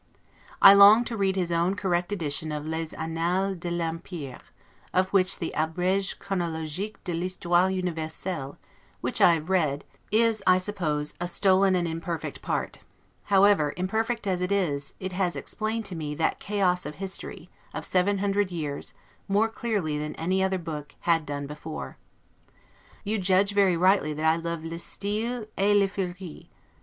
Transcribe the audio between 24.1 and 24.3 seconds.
that